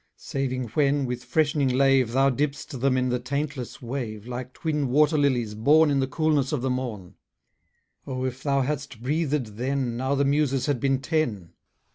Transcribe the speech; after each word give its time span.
Saving 0.17 0.63
when, 0.69 1.05
with 1.05 1.23
freshening 1.23 1.67
lave, 1.67 2.13
Thou 2.13 2.31
dipp'st 2.31 2.79
them 2.81 2.97
in 2.97 3.09
the 3.09 3.19
taintless 3.19 3.83
wave; 3.83 4.25
Like 4.25 4.51
twin 4.51 4.87
water 4.87 5.15
lillies, 5.15 5.53
born 5.53 5.91
In 5.91 5.99
the 5.99 6.07
coolness 6.07 6.51
of 6.51 6.63
the 6.63 6.71
morn. 6.71 7.13
O, 8.07 8.25
if 8.25 8.41
thou 8.41 8.61
hadst 8.61 9.03
breathed 9.03 9.57
then, 9.57 9.97
Now 9.97 10.15
the 10.15 10.25
Muses 10.25 10.65
had 10.65 10.79
been 10.79 11.01
ten. 11.01 11.53